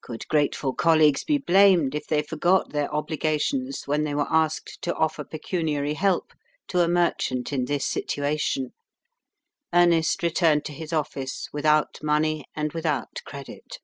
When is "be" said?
1.22-1.38